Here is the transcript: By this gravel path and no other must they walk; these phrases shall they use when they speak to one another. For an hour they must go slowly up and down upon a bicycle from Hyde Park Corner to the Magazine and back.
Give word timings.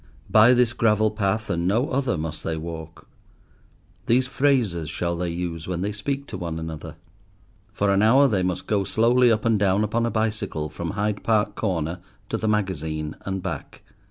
By 0.31 0.55
this 0.55 0.73
gravel 0.73 1.11
path 1.11 1.47
and 1.51 1.67
no 1.67 1.91
other 1.91 2.17
must 2.17 2.43
they 2.43 2.57
walk; 2.57 3.07
these 4.07 4.25
phrases 4.25 4.89
shall 4.89 5.15
they 5.15 5.29
use 5.29 5.67
when 5.67 5.81
they 5.81 5.91
speak 5.91 6.25
to 6.29 6.39
one 6.39 6.57
another. 6.57 6.95
For 7.71 7.91
an 7.91 8.01
hour 8.01 8.27
they 8.27 8.41
must 8.41 8.65
go 8.65 8.83
slowly 8.83 9.31
up 9.31 9.45
and 9.45 9.59
down 9.59 9.83
upon 9.83 10.07
a 10.07 10.09
bicycle 10.09 10.69
from 10.69 10.89
Hyde 10.97 11.21
Park 11.23 11.53
Corner 11.53 11.99
to 12.29 12.37
the 12.37 12.47
Magazine 12.47 13.15
and 13.27 13.43
back. 13.43 13.83